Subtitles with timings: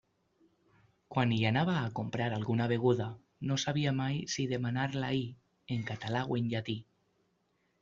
[1.15, 3.11] Quan hi anava a comprar alguna beguda,
[3.51, 5.23] no sabia mai si demanar-la-hi
[5.79, 6.79] en català o en llatí.